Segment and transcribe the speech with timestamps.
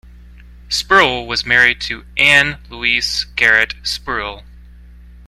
[0.67, 4.41] Spruill was married to Anne Louise Garrett Spruill.